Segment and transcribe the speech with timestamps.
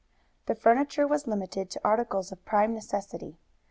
[0.47, 3.37] The furniture was limited to articles of prime necessity.